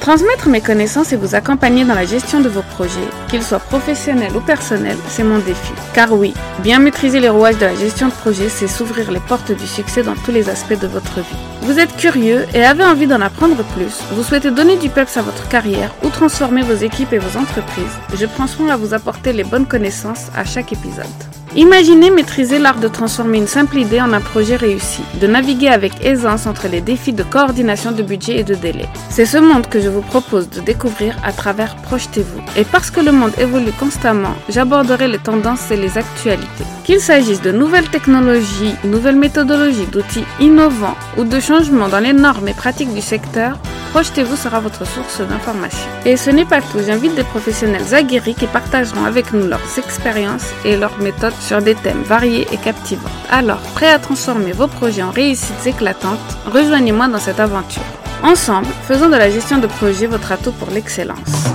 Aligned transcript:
Transmettre 0.00 0.48
mes 0.48 0.62
connaissances 0.62 1.12
et 1.12 1.16
vous 1.16 1.34
accompagner 1.34 1.84
dans 1.84 1.94
la 1.94 2.06
gestion 2.06 2.40
de 2.40 2.48
vos 2.48 2.62
projets, 2.62 3.08
qu'ils 3.28 3.42
soient 3.42 3.58
professionnels 3.58 4.34
ou 4.34 4.40
personnels, 4.40 4.96
c'est 5.08 5.22
mon 5.22 5.38
défi. 5.38 5.74
Car 5.92 6.12
oui, 6.12 6.32
bien 6.60 6.78
maîtriser 6.78 7.20
les 7.20 7.28
rouages 7.28 7.58
de 7.58 7.66
la 7.66 7.74
gestion 7.74 8.08
de 8.08 8.12
projet, 8.12 8.48
c'est 8.48 8.66
s'ouvrir 8.66 9.12
les 9.12 9.20
portes 9.20 9.52
du 9.52 9.66
succès 9.66 10.02
dans 10.02 10.14
tous 10.14 10.32
les 10.32 10.48
aspects 10.48 10.80
de 10.80 10.86
votre 10.86 11.20
vie. 11.20 11.36
Vous 11.60 11.78
êtes 11.78 11.94
curieux 11.98 12.46
et 12.54 12.64
avez 12.64 12.82
envie 12.82 13.06
d'en 13.06 13.20
apprendre 13.20 13.62
plus, 13.74 14.00
vous 14.12 14.22
souhaitez 14.22 14.50
donner 14.50 14.78
du 14.78 14.88
peps 14.88 15.18
à 15.18 15.22
votre 15.22 15.48
carrière 15.48 15.94
ou 16.02 16.08
transformer 16.08 16.62
vos 16.62 16.74
équipes 16.74 17.12
et 17.12 17.18
vos 17.18 17.38
entreprises, 17.38 17.98
je 18.18 18.24
prends 18.24 18.46
soin 18.46 18.70
à 18.70 18.76
vous 18.78 18.94
apporter 18.94 19.34
les 19.34 19.44
bonnes 19.44 19.66
connaissances 19.66 20.28
à 20.34 20.44
chaque 20.44 20.72
épisode. 20.72 21.29
Imaginez 21.56 22.10
maîtriser 22.10 22.60
l'art 22.60 22.78
de 22.78 22.86
transformer 22.86 23.38
une 23.38 23.48
simple 23.48 23.78
idée 23.78 24.00
en 24.00 24.12
un 24.12 24.20
projet 24.20 24.54
réussi, 24.54 25.02
de 25.20 25.26
naviguer 25.26 25.66
avec 25.66 25.92
aisance 26.04 26.46
entre 26.46 26.68
les 26.68 26.80
défis 26.80 27.12
de 27.12 27.24
coordination 27.24 27.90
de 27.90 28.04
budget 28.04 28.38
et 28.38 28.44
de 28.44 28.54
délai. 28.54 28.86
C'est 29.08 29.26
ce 29.26 29.38
monde 29.38 29.66
que 29.66 29.80
je 29.80 29.88
vous 29.88 30.00
propose 30.00 30.48
de 30.48 30.60
découvrir 30.60 31.16
à 31.24 31.32
travers 31.32 31.74
Projetez-vous. 31.82 32.40
Et 32.56 32.64
parce 32.64 32.92
que 32.92 33.00
le 33.00 33.10
monde 33.10 33.32
évolue 33.36 33.72
constamment, 33.72 34.34
j'aborderai 34.48 35.08
les 35.08 35.18
tendances 35.18 35.72
et 35.72 35.76
les 35.76 35.98
actualités. 35.98 36.64
Qu'il 36.84 37.00
s'agisse 37.00 37.42
de 37.42 37.50
nouvelles 37.50 37.88
technologies, 37.88 38.76
nouvelles 38.84 39.16
méthodologies, 39.16 39.86
d'outils 39.86 40.24
innovants 40.38 40.96
ou 41.18 41.24
de 41.24 41.40
changements 41.40 41.88
dans 41.88 41.98
les 41.98 42.12
normes 42.12 42.46
et 42.46 42.54
pratiques 42.54 42.94
du 42.94 43.00
secteur, 43.00 43.58
Projetez-vous 43.90 44.36
sera 44.36 44.60
votre 44.60 44.86
source 44.86 45.20
d'information. 45.20 45.90
Et 46.06 46.16
ce 46.16 46.30
n'est 46.30 46.44
pas 46.44 46.60
tout, 46.60 46.78
j'invite 46.86 47.16
des 47.16 47.24
professionnels 47.24 47.92
aguerris 47.92 48.36
qui 48.36 48.46
partageront 48.46 49.04
avec 49.04 49.32
nous 49.32 49.48
leurs 49.48 49.78
expériences 49.78 50.46
et 50.64 50.76
leurs 50.76 50.96
méthodes 50.98 51.34
sur 51.40 51.62
des 51.62 51.74
thèmes 51.74 52.02
variés 52.02 52.46
et 52.52 52.56
captivants. 52.56 53.08
Alors, 53.30 53.60
prêt 53.74 53.90
à 53.90 53.98
transformer 53.98 54.52
vos 54.52 54.68
projets 54.68 55.02
en 55.02 55.10
réussites 55.10 55.66
éclatantes, 55.66 56.18
rejoignez-moi 56.52 57.08
dans 57.08 57.18
cette 57.18 57.40
aventure. 57.40 57.82
Ensemble, 58.22 58.68
faisons 58.86 59.08
de 59.08 59.16
la 59.16 59.30
gestion 59.30 59.58
de 59.58 59.66
projet 59.66 60.06
votre 60.06 60.30
atout 60.32 60.52
pour 60.52 60.70
l'excellence. 60.70 61.50